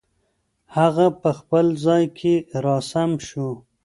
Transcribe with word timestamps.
هغه 0.77 1.05
په 1.21 1.29
خپل 1.39 1.65
ځای 1.85 2.03
کې 2.17 2.33
را 2.63 2.77
سم 2.91 3.11
شو. 3.27 3.49